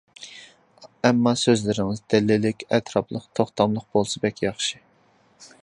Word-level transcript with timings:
ئەمما 1.09 1.33
سۆزلىرىڭىز 1.41 2.01
دەلىللىك، 2.13 2.65
ئەتراپلىق، 2.77 3.29
توختاملىق 3.41 3.87
بولسا 3.99 4.25
بەك 4.25 4.43
ياخشى. 4.49 4.83